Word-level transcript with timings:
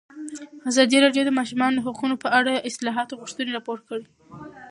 ازادي 0.69 0.97
راډیو 1.05 1.23
د 1.25 1.27
د 1.33 1.35
ماشومانو 1.39 1.83
حقونه 1.85 2.15
په 2.23 2.27
اړه 2.39 2.51
د 2.55 2.59
اصلاحاتو 2.69 3.19
غوښتنې 3.21 3.51
راپور 3.57 3.79
کړې. 3.87 4.05